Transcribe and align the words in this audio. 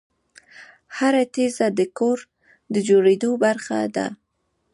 هره 0.97 1.23
تیږه 1.33 1.67
د 1.79 1.81
کور 1.97 2.19
د 2.73 2.75
جوړېدو 2.87 3.31
برخه 3.43 3.77
ده. 3.95 4.07